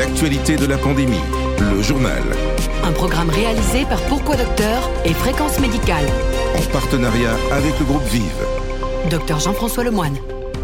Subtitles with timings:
[0.00, 1.20] l'actualité de la pandémie,
[1.58, 2.22] le journal.
[2.84, 6.06] Un programme réalisé par Pourquoi Docteur et Fréquence Médicale.
[6.56, 8.22] En partenariat avec le groupe Vive.
[9.10, 10.16] Docteur Jean-François Lemoine.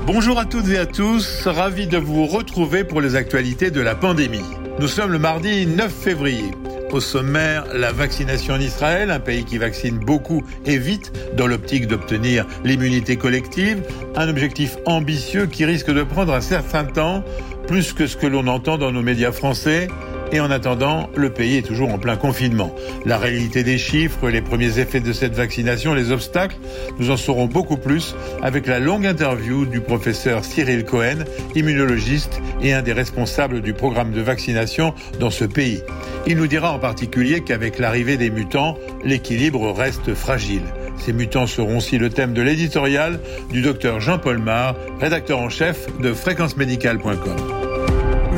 [0.07, 3.95] Bonjour à toutes et à tous, ravi de vous retrouver pour les actualités de la
[3.95, 4.41] pandémie.
[4.79, 6.53] Nous sommes le mardi 9 février.
[6.93, 11.89] Au sommaire, la vaccination en Israël, un pays qui vaccine beaucoup et vite dans l'optique
[11.89, 13.83] d'obtenir l'immunité collective,
[14.15, 17.25] un objectif ambitieux qui risque de prendre un certain temps,
[17.67, 19.89] plus que ce que l'on entend dans nos médias français.
[20.33, 22.75] Et en attendant, le pays est toujours en plein confinement.
[23.05, 26.57] La réalité des chiffres, les premiers effets de cette vaccination, les obstacles,
[26.99, 32.73] nous en saurons beaucoup plus avec la longue interview du professeur Cyril Cohen, immunologiste et
[32.73, 35.83] un des responsables du programme de vaccination dans ce pays.
[36.27, 40.63] Il nous dira en particulier qu'avec l'arrivée des mutants, l'équilibre reste fragile.
[40.99, 45.87] Ces mutants seront aussi le thème de l'éditorial du docteur Jean-Paul Mar, rédacteur en chef
[46.01, 47.37] de fréquencemédicale.com.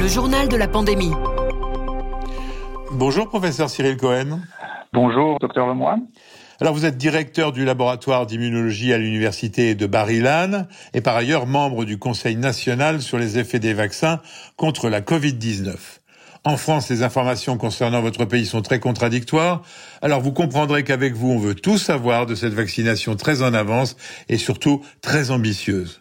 [0.00, 1.12] Le journal de la pandémie.
[2.92, 4.40] Bonjour professeur Cyril Cohen.
[4.92, 6.06] Bonjour docteur Lemoine.
[6.60, 11.84] Alors vous êtes directeur du laboratoire d'immunologie à l'université de Bar-Ilan et par ailleurs membre
[11.84, 14.20] du Conseil national sur les effets des vaccins
[14.56, 15.97] contre la Covid-19.
[16.48, 19.60] En France, les informations concernant votre pays sont très contradictoires.
[20.00, 23.98] Alors vous comprendrez qu'avec vous, on veut tout savoir de cette vaccination très en avance
[24.30, 26.00] et surtout très ambitieuse.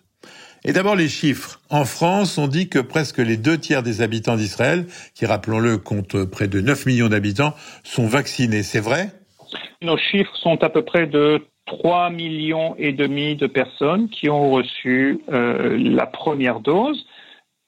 [0.64, 1.60] Et d'abord les chiffres.
[1.70, 6.24] En France, on dit que presque les deux tiers des habitants d'Israël, qui rappelons-le comptent
[6.24, 8.64] près de 9 millions d'habitants, sont vaccinés.
[8.64, 9.10] C'est vrai?
[9.82, 14.50] Nos chiffres sont à peu près de 3 millions et demi de personnes qui ont
[14.50, 17.06] reçu euh, la première dose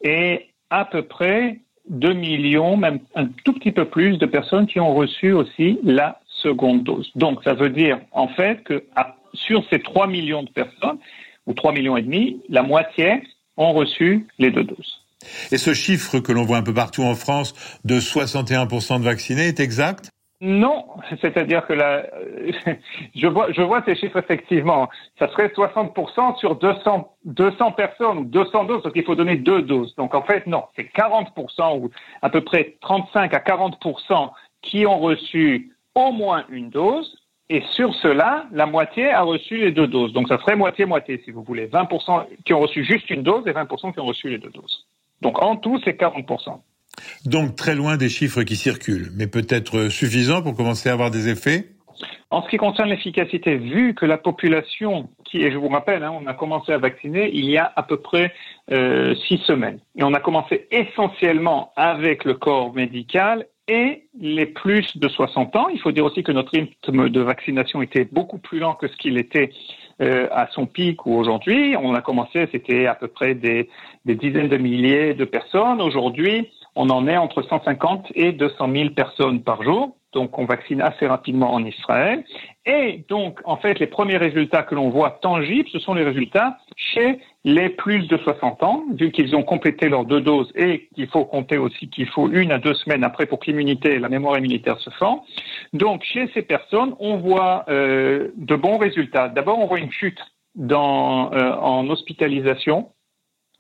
[0.02, 4.80] et à peu près 2 millions, même un tout petit peu plus de personnes qui
[4.80, 7.12] ont reçu aussi la seconde dose.
[7.16, 8.84] Donc ça veut dire en fait que
[9.34, 10.98] sur ces 3 millions de personnes,
[11.46, 13.24] ou 3 millions et demi, la moitié
[13.58, 15.02] ont reçu les deux doses.
[15.52, 19.48] Et ce chiffre que l'on voit un peu partout en France de 61% de vaccinés
[19.48, 20.10] est exact?
[20.42, 20.86] Non,
[21.22, 22.06] c'est-à-dire que là,
[23.16, 24.90] je vois, je vois ces chiffres effectivement.
[25.18, 29.62] Ça serait 60% sur 200, 200 personnes ou 200 doses, parce qu'il faut donner deux
[29.62, 29.94] doses.
[29.96, 31.92] Donc en fait, non, c'est 40% ou
[32.22, 34.32] à peu près 35 à 40%
[34.62, 37.20] qui ont reçu au moins une dose
[37.50, 40.14] et sur cela, la moitié a reçu les deux doses.
[40.14, 41.68] Donc ça serait moitié-moitié, si vous voulez.
[41.68, 44.86] 20% qui ont reçu juste une dose et 20% qui ont reçu les deux doses.
[45.22, 46.60] Donc en tout, c'est 40%.
[47.26, 51.30] Donc très loin des chiffres qui circulent, mais peut-être suffisant pour commencer à avoir des
[51.30, 51.68] effets?
[52.32, 56.14] En ce qui concerne l'efficacité, vu que la population, qui, et je vous rappelle, hein,
[56.14, 58.32] on a commencé à vacciner il y a à peu près
[58.72, 64.98] euh, six semaines, et on a commencé essentiellement avec le corps médical et les plus
[64.98, 65.70] de 60 ans.
[65.70, 68.96] Il faut dire aussi que notre rythme de vaccination était beaucoup plus lent que ce
[68.98, 69.52] qu'il était
[70.02, 71.76] euh, à son pic ou aujourd'hui.
[71.78, 73.70] On a commencé, c'était à peu près des,
[74.06, 75.82] des, dizaines de milliers de personnes.
[75.82, 76.50] Aujourd'hui,
[76.82, 81.06] on en est entre 150 et 200 000 personnes par jour donc on vaccine assez
[81.06, 82.24] rapidement en Israël.
[82.66, 86.58] Et donc, en fait, les premiers résultats que l'on voit tangibles, ce sont les résultats
[86.76, 91.08] chez les plus de 60 ans, vu qu'ils ont complété leurs deux doses et qu'il
[91.08, 94.38] faut compter aussi qu'il faut une à deux semaines après pour que l'immunité, la mémoire
[94.38, 95.22] immunitaire se forme.
[95.74, 99.30] Donc, chez ces personnes, on voit euh, de bons résultats.
[99.30, 100.20] D'abord, on voit une chute
[100.56, 102.90] dans, euh, en hospitalisation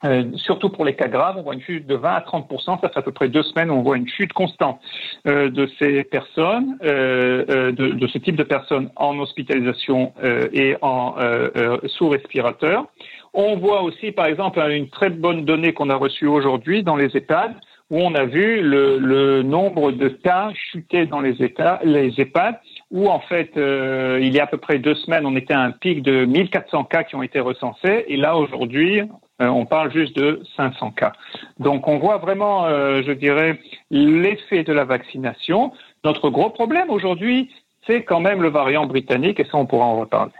[0.05, 2.77] euh, surtout pour les cas graves, on voit une chute de 20 à 30 Ça
[2.77, 4.79] fait à peu près deux semaines, on voit une chute constante
[5.27, 10.47] euh, de ces personnes, euh, euh de, de, ce type de personnes en hospitalisation euh,
[10.53, 11.15] et en
[11.85, 12.85] sous respirateur.
[13.33, 17.15] On voit aussi, par exemple, une très bonne donnée qu'on a reçue aujourd'hui dans les
[17.15, 17.55] EHPAD,
[17.91, 22.59] où on a vu le, le nombre de cas chuter dans les, états, les EHPAD,
[22.91, 25.71] où en fait, il y a à peu près deux semaines, on était à un
[25.71, 29.05] pic de 1400 cas qui ont été recensés, et là aujourd'hui, euh,
[29.47, 31.13] on parle juste de 500 cas.
[31.59, 35.71] Donc on voit vraiment, euh, je dirais, l'effet de la vaccination.
[36.03, 37.49] Notre gros problème aujourd'hui,
[37.87, 40.33] c'est quand même le variant britannique, et ça on pourra en reparler.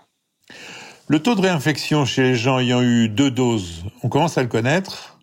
[1.08, 4.50] Le taux de réinfection chez les gens ayant eu deux doses, on commence à le
[4.50, 5.18] connaître?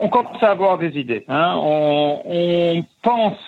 [0.00, 1.24] On commence à avoir des idées.
[1.28, 1.54] Hein.
[1.56, 3.38] On, on pense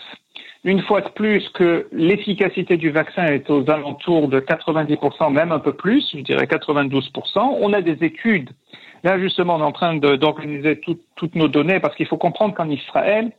[0.64, 5.58] une fois de plus que l'efficacité du vaccin est aux alentours de 90%, même un
[5.58, 7.58] peu plus, je dirais 92%.
[7.60, 8.50] On a des études
[9.02, 10.80] Là, justement, on est en train d'organiser
[11.16, 13.32] toutes nos données parce qu'il faut comprendre qu'en Israël,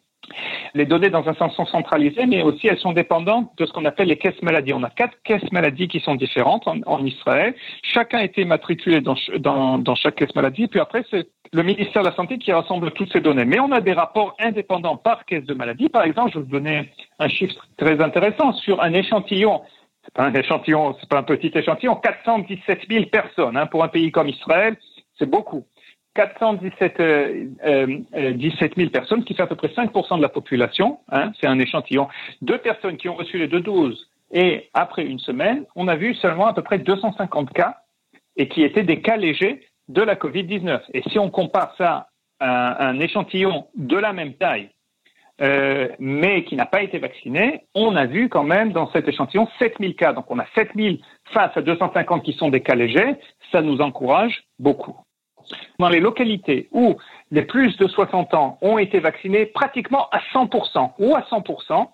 [0.74, 3.86] les données, dans un sens, sont centralisées, mais aussi elles sont dépendantes de ce qu'on
[3.86, 4.74] appelle les caisses maladies.
[4.74, 7.56] On a quatre caisses maladies qui sont différentes en, Israël.
[7.84, 10.68] Chacun a été matriculé dans, dans, dans chaque caisse maladie.
[10.68, 13.46] Puis après, c'est le ministère de la Santé qui rassemble toutes ces données.
[13.46, 15.90] Mais on a des rapports indépendants par caisse de maladie.
[15.90, 19.62] Par exemple, je vais vous donner un chiffre très intéressant sur un échantillon.
[20.04, 21.96] C'est pas un échantillon, c'est pas un petit échantillon.
[21.96, 24.78] 417 000 personnes hein, pour un pays comme Israël
[25.18, 25.66] c'est beaucoup.
[26.16, 31.00] 417 euh, euh, 17 000 personnes, qui fait à peu près 5% de la population.
[31.10, 32.10] Hein, c'est un échantillon.
[32.42, 36.16] Deux personnes qui ont reçu les deux doses et après une semaine, on a vu
[36.16, 37.78] seulement à peu près 250 cas
[38.38, 40.82] et qui étaient des cas légers de la Covid-19.
[40.94, 42.08] Et si on compare ça
[42.40, 44.70] à un échantillon de la même taille,
[45.42, 49.48] euh, mais qui n'a pas été vacciné, on a vu quand même dans cet échantillon
[49.60, 50.14] 7000 cas.
[50.14, 51.00] Donc on a 7000
[51.34, 53.16] face à 250 qui sont des cas légers.
[53.52, 54.96] Ça nous encourage beaucoup.
[55.80, 56.96] Dans les localités où
[57.32, 61.88] les plus de 60 ans ont été vaccinés pratiquement à 100% ou à 100%,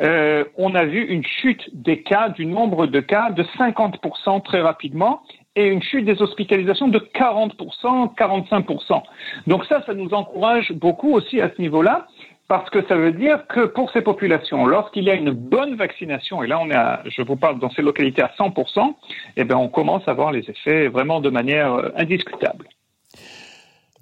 [0.00, 4.60] euh, on a vu une chute des cas, du nombre de cas de 50% très
[4.60, 5.22] rapidement
[5.54, 9.02] et une chute des hospitalisations de 40%, 45%.
[9.46, 12.08] Donc ça, ça nous encourage beaucoup aussi à ce niveau-là,
[12.48, 16.42] parce que ça veut dire que pour ces populations, lorsqu'il y a une bonne vaccination,
[16.42, 18.94] et là on est je vous parle dans ces localités à 100%,
[19.36, 22.68] eh bien on commence à voir les effets vraiment de manière euh, indiscutable.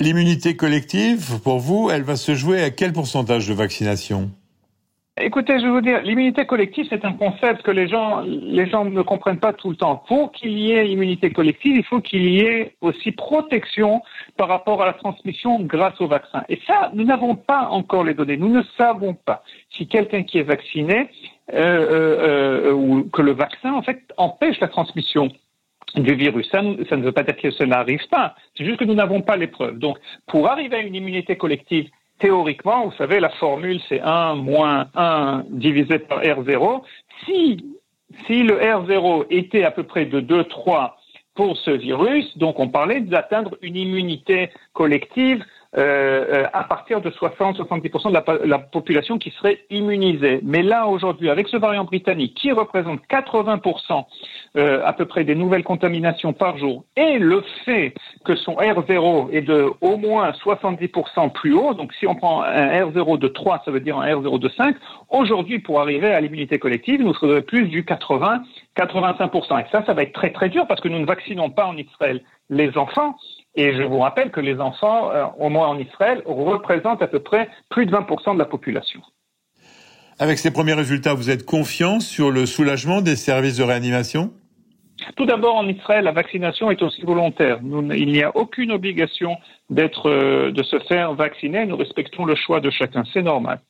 [0.00, 4.30] L'immunité collective, pour vous, elle va se jouer à quel pourcentage de vaccination?
[5.20, 8.86] Écoutez, je vais vous dire, l'immunité collective, c'est un concept que les gens, les gens
[8.86, 10.02] ne comprennent pas tout le temps.
[10.08, 14.00] Pour qu'il y ait immunité collective, il faut qu'il y ait aussi protection
[14.38, 16.44] par rapport à la transmission grâce au vaccin.
[16.48, 18.38] Et ça, nous n'avons pas encore les données.
[18.38, 19.44] Nous ne savons pas
[19.76, 21.10] si quelqu'un qui est vacciné
[21.52, 25.28] euh, euh, euh ou que le vaccin, en fait, empêche la transmission
[25.94, 26.48] du virus.
[26.50, 28.34] Ça, ça ne veut pas dire que cela n'arrive pas.
[28.56, 29.78] C'est juste que nous n'avons pas les preuves.
[29.78, 31.90] Donc, pour arriver à une immunité collective
[32.22, 36.82] théoriquement, vous savez, la formule, c'est 1 moins 1 divisé par R0.
[37.26, 37.66] Si,
[38.26, 40.96] si le R0 était à peu près de 2, 3
[41.34, 45.44] pour ce virus, donc on parlait d'atteindre une immunité collective
[45.78, 50.40] euh, euh, à partir de 60-70% de la, la, population qui serait immunisée.
[50.42, 54.04] Mais là, aujourd'hui, avec ce variant britannique qui représente 80%
[54.58, 57.94] euh, à peu près des nouvelles contaminations par jour, et le fait
[58.26, 62.84] que son R0 est de au moins 70% plus haut, donc si on prend un
[62.84, 64.76] R0 de 3, ça veut dire un R0 de 5,
[65.08, 68.42] aujourd'hui, pour arriver à l'immunité collective, nous serions plus du 80
[68.76, 69.60] 85%.
[69.60, 71.76] Et ça, ça va être très très dur parce que nous ne vaccinons pas en
[71.76, 73.16] Israël les enfants.
[73.54, 77.20] Et je vous rappelle que les enfants, euh, au moins en Israël, représentent à peu
[77.20, 79.00] près plus de 20% de la population.
[80.19, 84.32] Avec ces premiers résultats, vous êtes confiant sur le soulagement des services de réanimation?
[85.16, 87.58] Tout d'abord, en Israël, la vaccination est aussi volontaire.
[87.62, 89.37] il n'y a aucune obligation
[89.70, 91.64] d'être, euh, de se faire vacciner.
[91.66, 93.04] Nous respectons le choix de chacun.
[93.12, 93.60] C'est normal.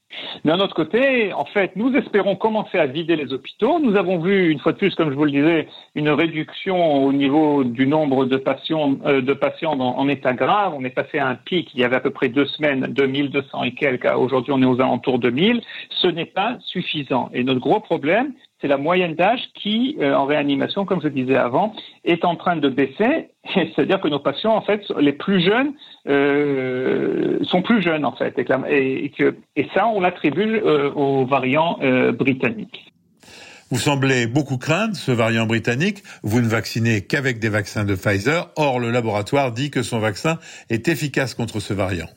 [0.45, 3.79] D'un autre côté, en fait, nous espérons commencer à vider les hôpitaux.
[3.79, 7.13] Nous avons vu, une fois de plus, comme je vous le disais, une réduction au
[7.13, 10.75] niveau du nombre de patients, euh, de patients en état grave.
[10.77, 13.63] On est passé à un pic il y avait à peu près deux semaines, 2200
[13.63, 14.11] et quelques.
[14.15, 15.63] Aujourd'hui, on est aux alentours de 1000.
[15.91, 17.31] Ce n'est pas suffisant.
[17.33, 18.33] Et notre gros problème,
[18.63, 21.75] c'est la moyenne d'âge qui, euh, en réanimation, comme je disais avant,
[22.05, 23.29] est en train de baisser.
[23.55, 25.73] C'est-à-dire que nos patients, en fait, les plus jeunes,
[26.09, 28.39] euh, sont plus jeunes, en fait.
[28.39, 29.13] Et,
[29.75, 31.79] ça, on l'attribue euh, aux variants
[32.13, 32.93] britanniques.
[33.71, 36.03] Vous semblez beaucoup craindre ce variant britannique.
[36.23, 38.51] Vous ne vaccinez qu'avec des vaccins de Pfizer.
[38.57, 40.39] Or, le laboratoire dit que son vaccin
[40.69, 42.09] est efficace contre ce variant.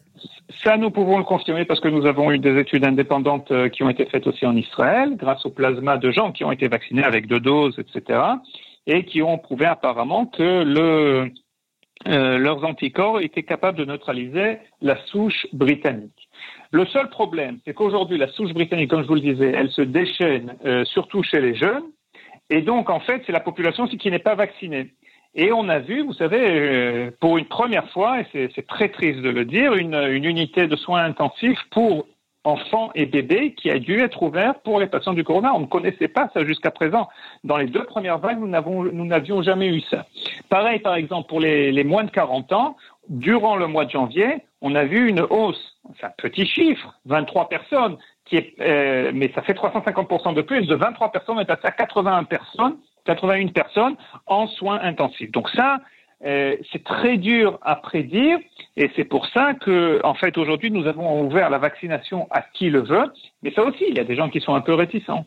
[0.64, 3.84] Ça, nous pouvons le confirmer parce que nous avons eu des études indépendantes euh, qui
[3.84, 7.04] ont été faites aussi en Israël, grâce au plasma de gens qui ont été vaccinés
[7.04, 8.20] avec deux doses, etc.,
[8.88, 11.32] et qui ont prouvé apparemment que le,
[12.08, 16.30] euh, leurs anticorps étaient capables de neutraliser la souche britannique.
[16.72, 19.82] Le seul problème, c'est qu'aujourd'hui, la souche britannique, comme je vous le disais, elle se
[19.82, 21.86] déchaîne euh, surtout chez les jeunes,
[22.52, 24.92] et donc, en fait, c'est la population qui n'est pas vaccinée.
[25.36, 29.20] Et on a vu, vous savez, euh, pour une première fois, et c'est très triste
[29.20, 32.08] de le dire, une, unité de soins intensifs pour
[32.46, 35.54] enfants et bébés qui a dû être ouverte pour les patients du corona.
[35.54, 37.10] On ne connaissait pas ça jusqu'à présent.
[37.44, 40.06] Dans les deux premières vagues, nous n'avions jamais eu ça.
[40.48, 42.77] Pareil, par exemple, pour les, les, moins de 40 ans,
[43.10, 47.50] durant le mois de janvier, on a vu une hausse, c'est un petit chiffre, 23
[47.50, 51.46] personnes, qui est, euh, mais ça fait 350% de plus, de 23 personnes, on est
[51.46, 53.96] passé à 81 personnes 81 personnes
[54.26, 55.32] en soins intensifs.
[55.32, 55.80] Donc ça,
[56.26, 58.38] euh, c'est très dur à prédire
[58.78, 62.70] et c'est pour ça que, en fait, aujourd'hui, nous avons ouvert la vaccination à qui
[62.70, 63.12] le veut.
[63.44, 65.26] Mais ça aussi, il y a des gens qui sont un peu réticents.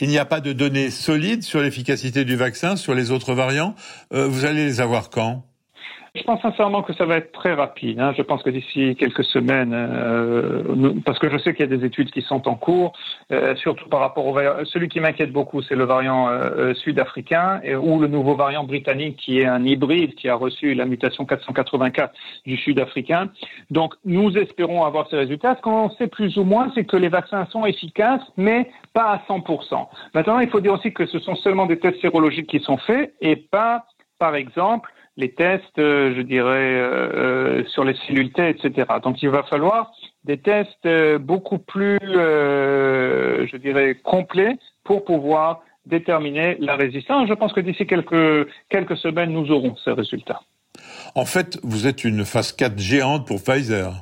[0.00, 3.74] Il n'y a pas de données solides sur l'efficacité du vaccin sur les autres variants.
[4.12, 5.44] Euh, vous allez les avoir quand?
[6.14, 7.98] Je pense sincèrement que ça va être très rapide.
[7.98, 8.12] Hein.
[8.14, 11.86] Je pense que d'ici quelques semaines, euh, parce que je sais qu'il y a des
[11.86, 12.92] études qui sont en cours,
[13.32, 14.62] euh, surtout par rapport au variant.
[14.64, 19.38] Celui qui m'inquiète beaucoup, c'est le variant euh, sud-africain ou le nouveau variant britannique qui
[19.38, 22.12] est un hybride qui a reçu la mutation 484
[22.44, 23.30] du sud-africain.
[23.70, 25.56] Donc, nous espérons avoir ces résultats.
[25.56, 29.32] Ce qu'on sait plus ou moins, c'est que les vaccins sont efficaces, mais pas à
[29.32, 29.88] 100%.
[30.14, 33.14] Maintenant, il faut dire aussi que ce sont seulement des tests sérologiques qui sont faits
[33.22, 33.86] et pas,
[34.18, 38.86] par exemple, les tests, je dirais, sur les cellules T, etc.
[39.02, 39.92] Donc il va falloir
[40.24, 40.88] des tests
[41.20, 47.28] beaucoup plus, je dirais, complets pour pouvoir déterminer la résistance.
[47.28, 50.40] Je pense que d'ici quelques, quelques semaines, nous aurons ces résultats.
[51.14, 53.92] En fait, vous êtes une phase 4 géante pour Pfizer.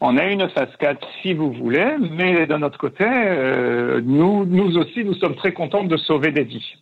[0.00, 4.76] On a une phase 4 si vous voulez, mais d'un autre côté, euh, nous, nous
[4.76, 6.74] aussi, nous sommes très contents de sauver des vies.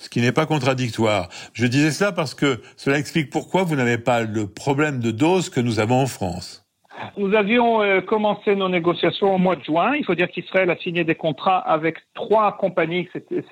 [0.00, 1.28] Ce qui n'est pas contradictoire.
[1.52, 5.50] Je disais cela parce que cela explique pourquoi vous n'avez pas le problème de dose
[5.50, 6.66] que nous avons en France.
[7.18, 9.94] Nous avions euh, commencé nos négociations au mois de juin.
[9.96, 13.08] Il faut dire qu'Israël a signé des contrats avec trois compagnies,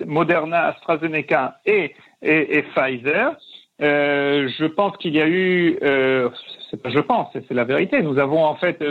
[0.06, 3.36] Moderna, AstraZeneca et, et, Pfizer.
[3.82, 6.30] Euh, je pense qu'il y a eu, euh,
[6.72, 8.02] je pense, c'est la vérité.
[8.02, 8.82] Nous avons en fait,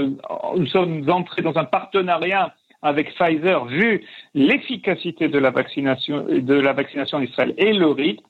[0.56, 4.04] nous sommes entrés dans un partenariat avec Pfizer vu
[4.34, 8.24] l'efficacité de la vaccination de la vaccination en Israël et le rythme.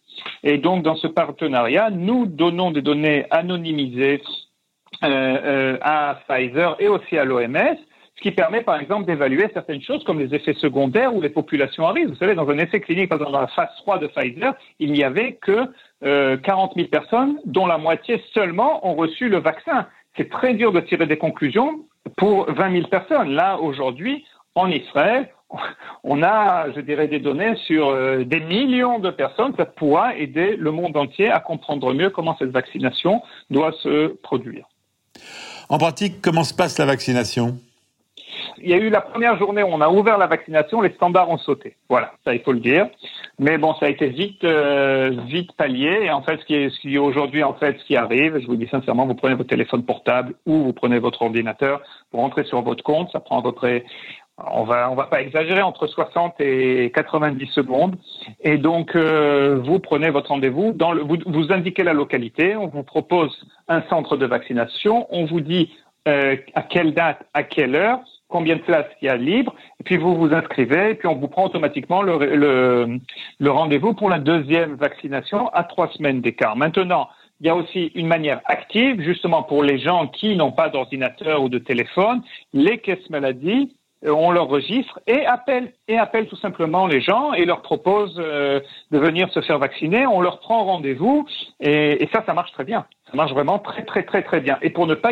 [0.44, 4.22] Et donc dans ce partenariat, nous donnons des données anonymisées
[5.04, 7.78] euh, à Pfizer et aussi à l'OMS
[8.18, 11.86] ce qui permet par exemple d'évaluer certaines choses comme les effets secondaires ou les populations
[11.88, 12.10] à risque.
[12.10, 14.92] Vous savez, dans un essai clinique, par exemple dans la phase 3 de Pfizer, il
[14.92, 15.68] n'y avait que
[16.04, 19.86] euh, 40 000 personnes, dont la moitié seulement ont reçu le vaccin.
[20.16, 21.86] C'est très dur de tirer des conclusions
[22.16, 23.34] pour 20 000 personnes.
[23.34, 24.26] Là, aujourd'hui,
[24.58, 25.30] en Israël,
[26.04, 29.54] on a, je dirais, des données sur euh, des millions de personnes.
[29.58, 34.66] Ça pourra aider le monde entier à comprendre mieux comment cette vaccination doit se produire.
[35.70, 37.58] En pratique, comment se passe la vaccination?
[38.60, 41.30] Il y a eu la première journée où on a ouvert la vaccination, les standards
[41.30, 41.76] ont sauté.
[41.90, 42.88] Voilà, ça il faut le dire.
[43.40, 46.00] Mais bon, ça a été vite, euh, vite pallié.
[46.04, 48.56] Et en fait, ce qui est, ce aujourd'hui, en fait, ce qui arrive, je vous
[48.56, 52.62] dis sincèrement, vous prenez votre téléphone portable ou vous prenez votre ordinateur, pour rentrer sur
[52.64, 53.86] votre compte, ça prend à peu près
[54.38, 57.96] on va on va pas exagérer entre 60 et 90 secondes
[58.42, 62.68] et donc euh, vous prenez votre rendez-vous dans le, vous, vous indiquez la localité on
[62.68, 63.36] vous propose
[63.68, 65.72] un centre de vaccination on vous dit
[66.08, 69.84] euh, à quelle date à quelle heure combien de places il y a libre, et
[69.84, 73.00] puis vous vous inscrivez, et puis on vous prend automatiquement le, le,
[73.40, 76.56] le rendez-vous pour la deuxième vaccination à trois semaines d'écart.
[76.56, 77.08] Maintenant,
[77.40, 81.44] il y a aussi une manière active, justement pour les gens qui n'ont pas d'ordinateur
[81.44, 82.22] ou de téléphone,
[82.54, 87.46] les caisses maladies, on leur registre et appelle et appelle tout simplement les gens et
[87.46, 88.60] leur propose euh,
[88.92, 90.06] de venir se faire vacciner.
[90.06, 91.26] On leur prend rendez-vous
[91.60, 92.86] et, et ça, ça marche très bien.
[93.10, 94.58] Ça marche vraiment très très très très bien.
[94.62, 95.12] Et pour ne pas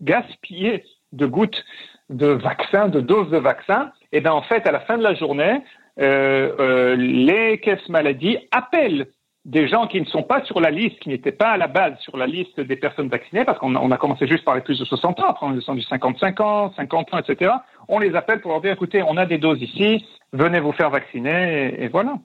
[0.00, 1.64] gaspiller de gouttes
[2.10, 5.14] de vaccins, de doses de vaccins, et bien en fait, à la fin de la
[5.14, 5.62] journée,
[5.98, 9.08] euh, euh, les caisses maladies appellent
[9.46, 11.96] des gens qui ne sont pas sur la liste, qui n'étaient pas à la base
[12.00, 14.78] sur la liste des personnes vaccinées, parce qu'on a, on commencé juste par les plus
[14.78, 17.52] de 60 ans, après on est descendu 55 ans, 50 ans, etc.
[17.88, 20.90] On les appelle pour leur dire, écoutez, on a des doses ici, venez vous faire
[20.90, 22.18] vacciner, et, et voilà.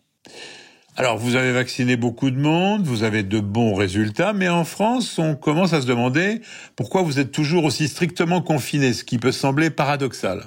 [0.97, 5.17] Alors, vous avez vacciné beaucoup de monde, vous avez de bons résultats, mais en France,
[5.19, 6.41] on commence à se demander
[6.75, 10.43] pourquoi vous êtes toujours aussi strictement confiné, ce qui peut sembler paradoxal.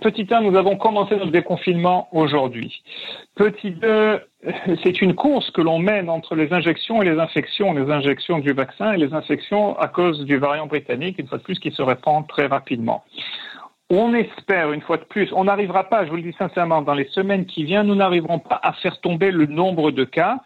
[0.00, 2.82] Petit 1, nous avons commencé notre déconfinement aujourd'hui.
[3.34, 4.20] Petit 2,
[4.84, 8.52] c'est une course que l'on mène entre les injections et les infections, les injections du
[8.52, 11.82] vaccin et les infections à cause du variant britannique, une fois de plus, qui se
[11.82, 13.04] répand très rapidement.
[13.96, 16.94] On espère, une fois de plus, on n'arrivera pas, je vous le dis sincèrement, dans
[16.94, 20.40] les semaines qui viennent, nous n'arriverons pas à faire tomber le nombre de cas.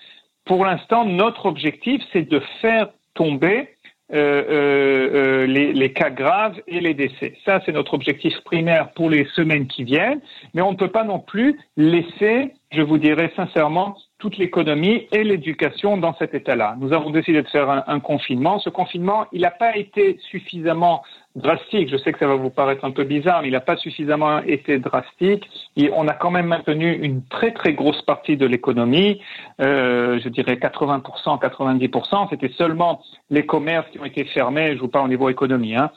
[0.44, 3.70] Pour l'instant, notre objectif, c'est de faire tomber
[4.12, 7.38] euh, euh, euh, les, les, cas graves et les décès.
[7.46, 10.20] Ça, c'est notre objectif primaire pour les semaines qui viennent,
[10.52, 15.22] mais on ne peut pas non plus laisser, je vous dirais sincèrement, toute l'économie et
[15.22, 16.76] l'éducation dans cet état-là.
[16.80, 18.58] Nous avons décidé de faire un, un confinement.
[18.58, 21.02] Ce confinement, il n'a pas été suffisamment
[21.36, 21.88] drastique.
[21.88, 24.42] Je sais que ça va vous paraître un peu bizarre, mais il n'a pas suffisamment
[24.42, 25.48] été drastique.
[25.76, 29.20] Et on a quand même maintenu une très très grosse partie de l'économie,
[29.60, 32.28] euh, je dirais 80%, 90%.
[32.30, 35.90] C'était seulement les commerces qui ont été fermés, je vous parle au niveau économie, hein.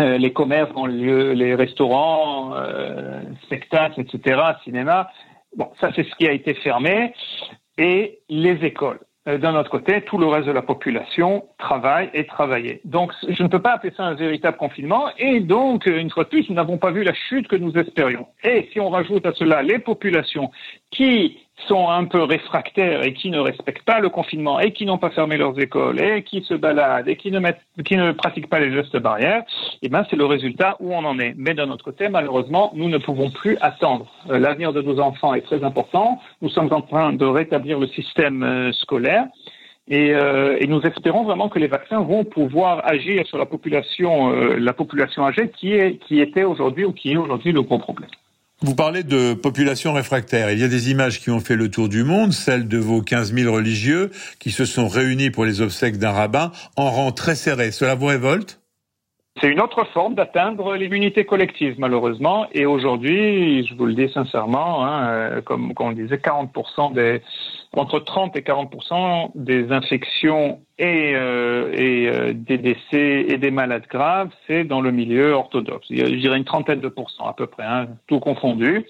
[0.00, 5.08] Euh, les commerces lieu, les restaurants, euh, spectacles, etc., cinéma.
[5.58, 7.12] Bon, ça c'est ce qui a été fermé.
[7.76, 9.00] Et les écoles.
[9.28, 12.80] Euh, d'un autre côté, tout le reste de la population travaille et travaillait.
[12.84, 15.10] Donc, je ne peux pas appeler ça un véritable confinement.
[15.18, 17.76] Et donc, euh, une fois de plus, nous n'avons pas vu la chute que nous
[17.76, 18.26] espérions.
[18.42, 20.50] Et si on rajoute à cela les populations
[20.90, 24.98] qui sont un peu réfractaires et qui ne respectent pas le confinement et qui n'ont
[24.98, 28.48] pas fermé leurs écoles et qui se baladent et qui ne, mettent, qui ne pratiquent
[28.48, 29.42] pas les gestes barrières,
[29.82, 31.34] eh ben c'est le résultat où on en est.
[31.36, 34.06] Mais d'un autre côté, malheureusement, nous ne pouvons plus attendre.
[34.30, 36.20] Euh, l'avenir de nos enfants est très important.
[36.42, 39.26] Nous sommes en train de rétablir le système euh, scolaire.
[39.90, 44.32] Et, euh, et, nous espérons vraiment que les vaccins vont pouvoir agir sur la population,
[44.32, 47.78] euh, la population âgée qui, est, qui était aujourd'hui ou qui est aujourd'hui le gros
[47.78, 48.10] problème.
[48.60, 50.50] Vous parlez de population réfractaire.
[50.50, 53.02] Il y a des images qui ont fait le tour du monde, celles de vos
[53.02, 54.10] 15 000 religieux
[54.40, 57.70] qui se sont réunis pour les obsèques d'un rabbin en rang très serré.
[57.70, 58.60] Cela vous révolte?
[59.40, 62.46] C'est une autre forme d'atteindre l'immunité collective, malheureusement.
[62.52, 67.22] Et aujourd'hui, je vous le dis sincèrement, hein, euh, comme, comme, on disait, 40% des,
[67.76, 73.86] entre 30 et 40% des infections et, euh, et euh, des décès et des malades
[73.88, 75.86] graves, c'est dans le milieu orthodoxe.
[75.90, 78.86] Je dirais une trentaine de pourcents à peu près, hein, tout confondu.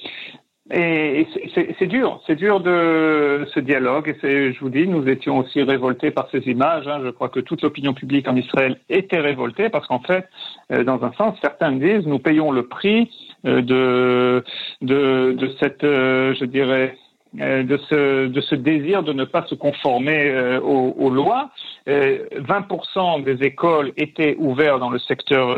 [0.71, 4.15] Et c'est dur, c'est dur de ce dialogue.
[4.23, 6.87] Et je vous dis, nous étions aussi révoltés par ces images.
[6.87, 7.01] Hein.
[7.03, 10.29] Je crois que toute l'opinion publique en Israël était révoltée parce qu'en fait,
[10.71, 13.11] euh, dans un sens, certains disent, nous payons le prix
[13.47, 14.45] euh, de,
[14.83, 16.99] de, de cette, euh, je dirais,
[17.35, 21.51] de ce, de ce désir de ne pas se conformer aux, aux, lois.
[21.87, 25.57] 20% des écoles étaient ouvertes dans le secteur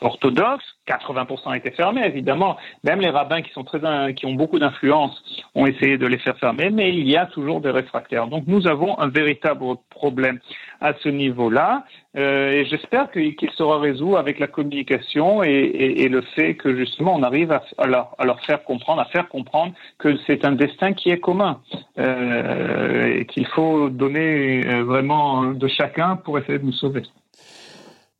[0.00, 0.64] orthodoxe.
[0.86, 2.56] 80% étaient fermés, évidemment.
[2.82, 3.80] Même les rabbins qui sont très,
[4.14, 5.22] qui ont beaucoup d'influence
[5.54, 8.26] ont essayé de les faire fermer, mais il y a toujours des réfractaires.
[8.26, 10.38] Donc nous avons un véritable problème
[10.80, 11.84] à ce niveau-là,
[12.16, 17.22] euh, et j'espère qu'il sera résolu avec la communication et, le fait que justement on
[17.22, 20.92] arrive à, à, leur, à, leur, faire comprendre, à faire comprendre que c'est un destin
[20.92, 21.60] qui est commun
[21.98, 27.02] euh, et qu'il faut donner euh, vraiment de chacun pour essayer de nous sauver.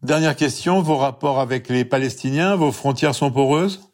[0.02, 3.93] Dernière question, vos rapports avec les Palestiniens, vos frontières sont poreuses?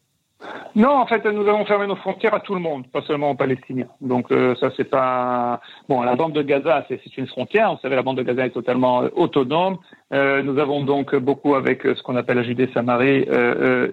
[0.75, 3.35] Non, en fait, nous avons fermé nos frontières à tout le monde, pas seulement aux
[3.35, 3.89] Palestiniens.
[4.01, 6.03] Donc euh, ça, c'est pas bon.
[6.03, 7.73] La bande de Gaza, c'est une frontière.
[7.73, 9.79] Vous savez, la bande de Gaza est totalement euh, autonome.
[10.13, 13.27] Euh, nous avons donc beaucoup avec ce qu'on appelle la Judée-Samarie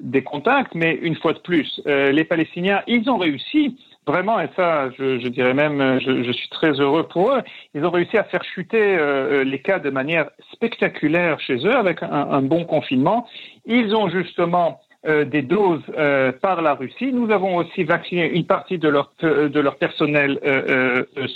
[0.02, 3.78] des contacts, mais une fois de plus, les Palestiniens, ils ont réussi
[4.08, 7.42] Vraiment, et ça, je, dirais même, je, suis très heureux pour eux.
[7.76, 12.02] Ils ont réussi à faire chuter euh, les cas de manière spectaculaire chez eux avec
[12.02, 13.28] un bon confinement.
[13.66, 17.14] Ils ont justement euh, des doses euh, par la Russie.
[17.14, 20.38] Nous avons aussi vacciné une partie de leur, euh, de leur personnel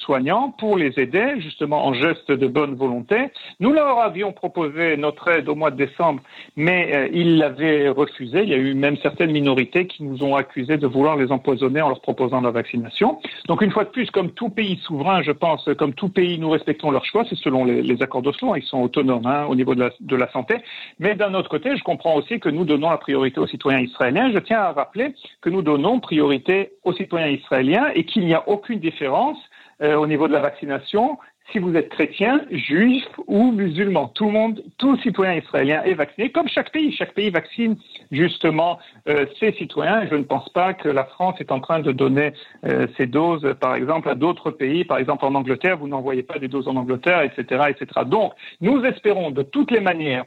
[0.02, 3.30] soignant pour les aider, justement en geste de bonne volonté.
[3.62, 6.22] Nous leur avions proposé notre aide au mois de décembre,
[6.58, 8.44] mais ils l'avaient refusé.
[8.44, 11.82] Il y a eu même certaines minorités qui nous ont accusés de vouloir les empoisonner
[11.82, 13.20] en leur proposant la vaccination.
[13.48, 16.50] Donc une fois de plus, comme tout pays souverain, je pense, comme tout pays, nous
[16.50, 17.24] respectons leur choix.
[17.30, 20.16] C'est selon les, les accords d'Oslo, ils sont autonomes hein, au niveau de la, de
[20.16, 20.56] la santé.
[21.00, 24.40] Mais d'un autre côté, je comprends aussi que nous donnons la priorité aux citoyens je
[24.40, 28.80] tiens à rappeler que nous donnons priorité aux citoyens israéliens et qu'il n'y a aucune
[28.80, 29.38] différence
[29.82, 31.18] euh, au niveau de la vaccination
[31.52, 34.08] si vous êtes chrétien, juif ou musulman.
[34.10, 36.92] Tout le monde, tout citoyen israélien est vacciné, comme chaque pays.
[36.94, 37.76] Chaque pays vaccine
[38.12, 40.08] justement euh, ses citoyens.
[40.10, 42.34] je ne pense pas que la France est en train de donner
[42.66, 44.86] euh, ses doses, par exemple, à d'autres pays.
[44.86, 48.02] Par exemple, en Angleterre, vous n'envoyez pas des doses en Angleterre, etc., etc.
[48.06, 50.26] Donc, nous espérons de toutes les manières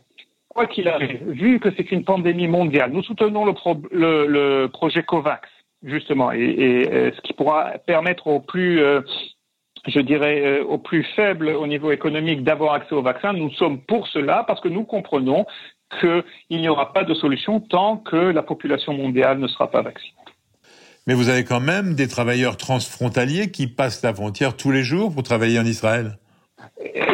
[0.55, 5.49] quoi qu'il arrive, vu que c'est une pandémie mondiale, nous soutenons le, projet COVAX,
[5.83, 9.01] justement, et, ce qui pourra permettre aux plus, euh,
[9.87, 13.33] je dirais, euh, aux plus faibles au niveau économique d'avoir accès au vaccin.
[13.33, 15.45] Nous sommes pour cela parce que nous comprenons
[16.01, 20.15] qu'il n'y aura pas de solution tant que la population mondiale ne sera pas vaccinée.
[21.07, 25.13] Mais vous avez quand même des travailleurs transfrontaliers qui passent la frontière tous les jours
[25.13, 26.17] pour travailler en Israël.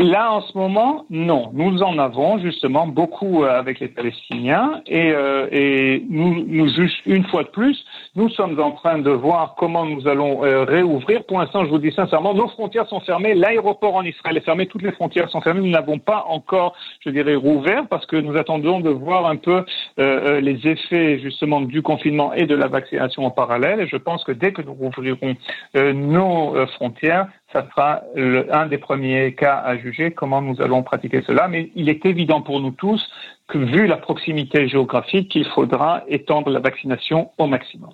[0.01, 1.51] Là, en ce moment, non.
[1.53, 7.45] Nous en avons justement beaucoup euh, avec les Palestiniens et, euh, nous, juste une fois
[7.45, 7.85] de plus,
[8.17, 11.25] nous sommes en train de voir comment nous allons euh, réouvrir.
[11.25, 14.67] Pour l'instant, je vous dis sincèrement, nos frontières sont fermées, l'aéroport en Israël est fermé,
[14.67, 15.61] toutes les frontières sont fermées.
[15.61, 19.65] Nous n'avons pas encore, je dirais, rouvert parce que nous attendons de voir un peu
[19.99, 23.81] les effets justement du confinement et de la vaccination en parallèle.
[23.81, 25.37] Et je pense que dès que nous rouvrirons
[25.75, 31.23] nos frontières, ça sera le, un des premiers cas à juger comment nous allons pratiquer
[31.27, 31.49] cela.
[31.49, 33.11] Mais il est évident pour nous tous
[33.49, 37.91] que, vu la proximité géographique, qu'il faudra étendre la vaccination au maximum.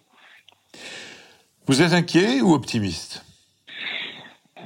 [1.66, 3.24] Vous êtes inquiet ou optimiste?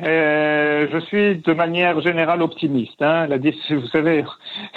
[0.03, 3.03] Euh, je suis de manière générale optimiste.
[3.03, 3.27] Hein.
[3.27, 4.25] La, vous savez,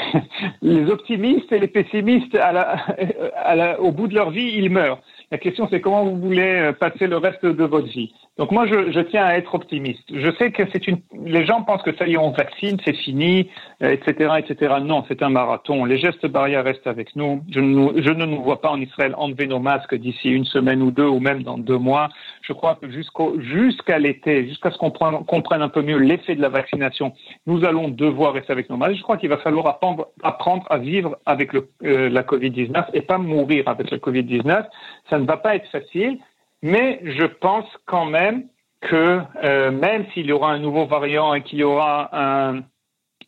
[0.62, 2.86] les optimistes et les pessimistes, à la,
[3.38, 4.99] à la, au bout de leur vie, ils meurent.
[5.32, 8.14] La question, c'est comment vous voulez passer le reste de votre vie.
[8.38, 10.04] Donc moi, je, je, tiens à être optimiste.
[10.12, 11.02] Je sais que c'est une.
[11.24, 14.76] Les gens pensent que ça y est, on vaccine, c'est fini, etc., euh, etc.
[14.82, 15.86] Non, c'est un marathon.
[15.86, 17.44] Les gestes barrières restent avec nous.
[17.52, 20.82] Je ne, je ne nous vois pas en Israël enlever nos masques d'ici une semaine
[20.82, 22.10] ou deux, ou même dans deux mois.
[22.42, 26.42] Je crois que jusqu'au jusqu'à l'été, jusqu'à ce qu'on comprenne un peu mieux l'effet de
[26.42, 27.14] la vaccination,
[27.46, 28.96] nous allons devoir rester avec nos masques.
[28.96, 33.02] Je crois qu'il va falloir apprendre, apprendre à vivre avec le, euh, la Covid-19 et
[33.02, 34.66] pas mourir avec la Covid-19.
[35.13, 36.17] Ça ne va pas être facile.
[36.63, 38.45] Mais je pense quand même
[38.82, 42.63] que euh, même s'il y aura un nouveau variant et qu'il y aura un,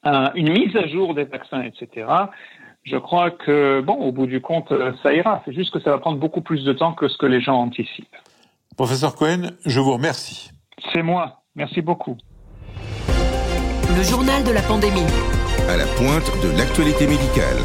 [0.04, 2.08] un, une mise à jour des vaccins, etc.,
[2.82, 4.72] je crois que, bon, au bout du compte,
[5.04, 5.42] ça ira.
[5.46, 7.56] C'est juste que ça va prendre beaucoup plus de temps que ce que les gens
[7.56, 8.16] anticipent.
[8.78, 10.52] Professeur Cohen, je vous remercie.
[10.92, 11.42] C'est moi.
[11.56, 12.18] Merci beaucoup.
[13.96, 15.10] Le journal de la pandémie.
[15.70, 17.58] À la pointe de l'actualité médicale.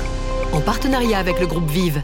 [0.52, 2.02] En partenariat avec le groupe Vive.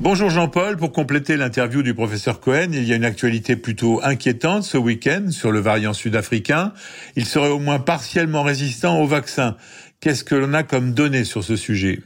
[0.00, 4.64] Bonjour Jean-Paul, pour compléter l'interview du professeur Cohen, il y a une actualité plutôt inquiétante
[4.64, 6.72] ce week-end sur le variant sud-africain.
[7.14, 9.56] Il serait au moins partiellement résistant au vaccin.
[10.00, 12.00] Qu'est-ce que l'on a comme données sur ce sujet?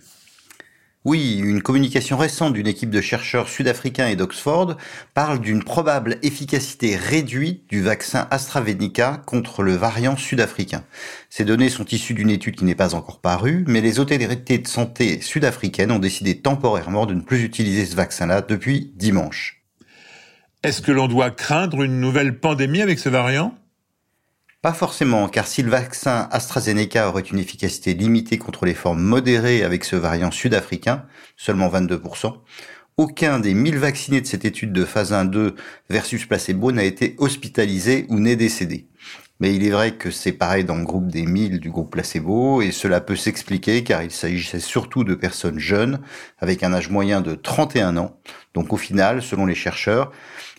[1.08, 4.76] Oui, une communication récente d'une équipe de chercheurs sud-africains et d'Oxford
[5.14, 10.84] parle d'une probable efficacité réduite du vaccin AstraZeneca contre le variant sud-africain.
[11.30, 14.68] Ces données sont issues d'une étude qui n'est pas encore parue, mais les autorités de
[14.68, 19.62] santé sud-africaines ont décidé temporairement de ne plus utiliser ce vaccin-là depuis dimanche.
[20.62, 23.54] Est-ce que l'on doit craindre une nouvelle pandémie avec ce variant?
[24.60, 29.62] Pas forcément, car si le vaccin AstraZeneca aurait une efficacité limitée contre les formes modérées
[29.62, 31.04] avec ce variant sud-africain,
[31.36, 32.34] seulement 22%,
[32.96, 35.54] aucun des 1000 vaccinés de cette étude de phase 1-2
[35.88, 38.88] versus placebo n'a été hospitalisé ou n'est décédé.
[39.40, 42.60] Mais il est vrai que c'est pareil dans le groupe des 1000 du groupe placebo,
[42.60, 46.00] et cela peut s'expliquer car il s'agissait surtout de personnes jeunes,
[46.38, 48.18] avec un âge moyen de 31 ans.
[48.54, 50.10] Donc au final, selon les chercheurs,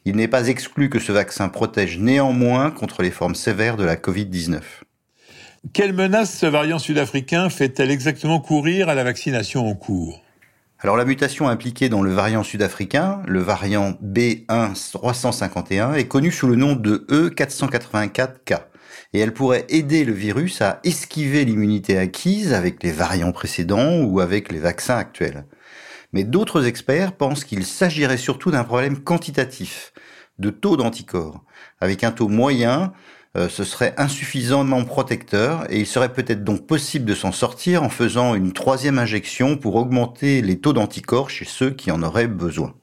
[0.05, 3.95] il n'est pas exclu que ce vaccin protège néanmoins contre les formes sévères de la
[3.95, 4.61] Covid-19.
[5.73, 10.21] Quelle menace ce variant sud-africain fait-elle exactement courir à la vaccination en cours?
[10.79, 16.55] Alors la mutation impliquée dans le variant sud-africain, le variant B1351, est connue sous le
[16.55, 18.61] nom de E484K
[19.13, 24.19] et elle pourrait aider le virus à esquiver l'immunité acquise avec les variants précédents ou
[24.19, 25.45] avec les vaccins actuels.
[26.13, 29.93] Mais d'autres experts pensent qu'il s'agirait surtout d'un problème quantitatif,
[30.39, 31.43] de taux d'anticorps.
[31.81, 32.93] Avec un taux moyen,
[33.37, 37.89] euh, ce serait insuffisamment protecteur et il serait peut-être donc possible de s'en sortir en
[37.89, 42.73] faisant une troisième injection pour augmenter les taux d'anticorps chez ceux qui en auraient besoin.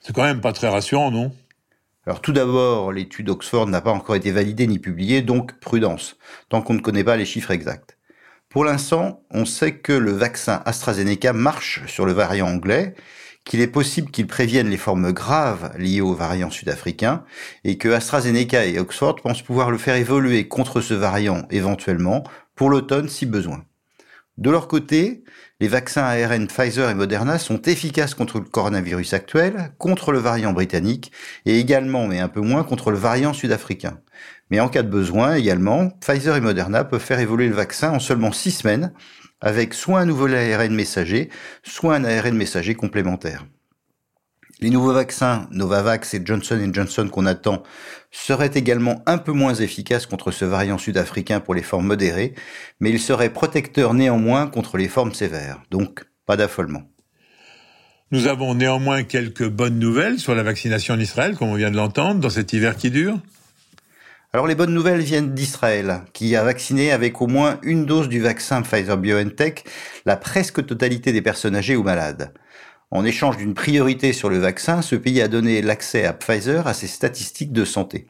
[0.00, 1.32] C'est quand même pas très rassurant, non?
[2.06, 6.16] Alors tout d'abord, l'étude d'Oxford n'a pas encore été validée ni publiée, donc prudence,
[6.48, 7.97] tant qu'on ne connaît pas les chiffres exacts.
[8.48, 12.94] Pour l'instant, on sait que le vaccin AstraZeneca marche sur le variant anglais,
[13.44, 17.24] qu'il est possible qu'il prévienne les formes graves liées au variant sud-africain,
[17.64, 22.70] et que AstraZeneca et Oxford pensent pouvoir le faire évoluer contre ce variant éventuellement pour
[22.70, 23.67] l'automne si besoin.
[24.38, 25.24] De leur côté,
[25.58, 30.52] les vaccins ARN Pfizer et Moderna sont efficaces contre le coronavirus actuel, contre le variant
[30.52, 31.10] britannique
[31.44, 33.98] et également, mais un peu moins, contre le variant sud-africain.
[34.50, 37.98] Mais en cas de besoin également, Pfizer et Moderna peuvent faire évoluer le vaccin en
[37.98, 38.92] seulement six semaines,
[39.40, 41.30] avec soit un nouvel ARN messager,
[41.64, 43.44] soit un ARN messager complémentaire.
[44.60, 47.62] Les nouveaux vaccins Novavax et Johnson Johnson qu'on attend
[48.10, 52.34] seraient également un peu moins efficaces contre ce variant sud-africain pour les formes modérées,
[52.80, 55.62] mais ils seraient protecteurs néanmoins contre les formes sévères.
[55.70, 56.82] Donc, pas d'affolement.
[58.10, 61.76] Nous avons néanmoins quelques bonnes nouvelles sur la vaccination en Israël, comme on vient de
[61.76, 63.20] l'entendre, dans cet hiver qui dure.
[64.32, 68.20] Alors les bonnes nouvelles viennent d'Israël, qui a vacciné avec au moins une dose du
[68.20, 69.64] vaccin Pfizer-BioNTech
[70.04, 72.32] la presque totalité des personnes âgées ou malades.
[72.90, 76.72] En échange d'une priorité sur le vaccin, ce pays a donné l'accès à Pfizer à
[76.72, 78.06] ses statistiques de santé.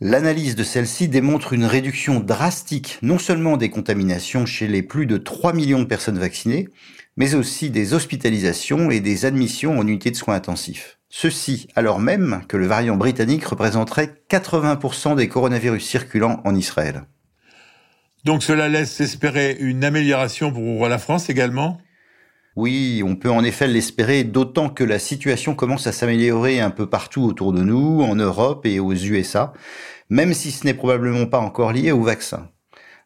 [0.00, 5.18] L'analyse de celle-ci démontre une réduction drastique non seulement des contaminations chez les plus de
[5.18, 6.68] 3 millions de personnes vaccinées,
[7.18, 10.98] mais aussi des hospitalisations et des admissions en unité de soins intensifs.
[11.10, 17.02] Ceci alors même que le variant britannique représenterait 80% des coronavirus circulants en Israël.
[18.24, 21.78] Donc cela laisse espérer une amélioration pour la France également?
[22.56, 26.88] Oui, on peut en effet l'espérer, d'autant que la situation commence à s'améliorer un peu
[26.88, 29.52] partout autour de nous, en Europe et aux USA,
[30.08, 32.48] même si ce n'est probablement pas encore lié au vaccin.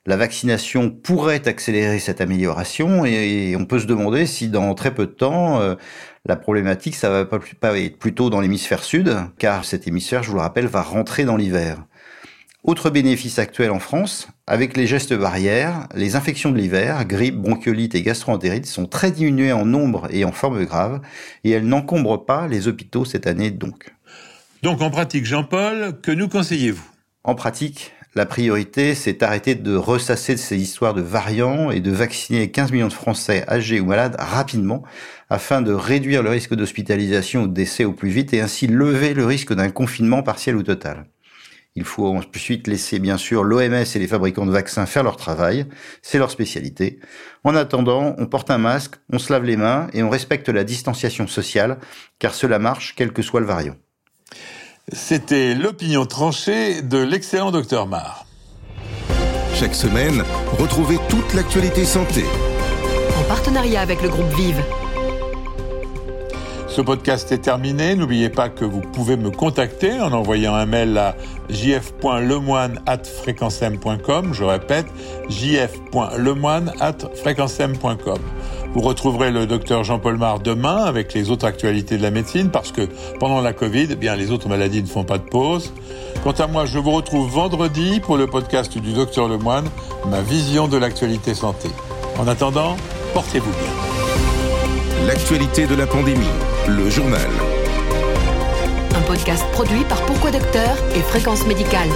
[0.06, 5.06] La vaccination pourrait accélérer cette amélioration et on peut se demander si dans très peu
[5.06, 5.76] de temps, euh,
[6.26, 10.36] la problématique, ça va pas être plutôt dans l'hémisphère sud, car cet hémisphère, je vous
[10.36, 11.84] le rappelle, va rentrer dans l'hiver.
[12.64, 17.94] Autre bénéfice actuel en France, avec les gestes barrières, les infections de l'hiver, grippe, bronchiolite
[17.94, 21.00] et gastroentérite sont très diminuées en nombre et en forme grave,
[21.44, 23.94] et elles n'encombrent pas les hôpitaux cette année donc.
[24.62, 26.84] Donc en pratique, Jean-Paul, que nous conseillez-vous?
[27.22, 32.50] En pratique, la priorité, c'est d'arrêter de ressasser ces histoires de variants et de vacciner
[32.50, 34.84] 15 millions de Français âgés ou malades rapidement
[35.30, 39.14] afin de réduire le risque d'hospitalisation ou de décès au plus vite et ainsi lever
[39.14, 41.06] le risque d'un confinement partiel ou total.
[41.76, 45.66] Il faut ensuite laisser bien sûr l'OMS et les fabricants de vaccins faire leur travail,
[46.02, 47.00] c'est leur spécialité.
[47.42, 50.62] En attendant, on porte un masque, on se lave les mains et on respecte la
[50.62, 51.78] distanciation sociale,
[52.20, 53.74] car cela marche quel que soit le variant.
[54.92, 58.24] C'était l'opinion tranchée de l'excellent docteur Marr.
[59.54, 60.22] Chaque semaine,
[60.58, 62.24] retrouvez toute l'actualité santé
[63.18, 64.62] en partenariat avec le groupe Vive.
[66.74, 67.94] Ce podcast est terminé.
[67.94, 71.14] N'oubliez pas que vous pouvez me contacter en envoyant un mail à
[71.48, 74.34] jf.lemoine.fréquencem.com.
[74.34, 74.86] Je répète,
[75.28, 78.18] jf.lemoine.fréquencem.com.
[78.74, 82.72] Vous retrouverez le docteur Jean-Paul Mar demain avec les autres actualités de la médecine parce
[82.72, 82.88] que
[83.20, 85.72] pendant la Covid, eh bien, les autres maladies ne font pas de pause.
[86.24, 89.68] Quant à moi, je vous retrouve vendredi pour le podcast du docteur Lemoine,
[90.10, 91.68] ma vision de l'actualité santé.
[92.18, 92.74] En attendant,
[93.12, 93.70] portez-vous bien.
[95.06, 96.26] L'actualité de la pandémie,
[96.68, 97.28] le journal.
[98.94, 101.88] Un podcast produit par Pourquoi Docteur et Fréquence Médicale.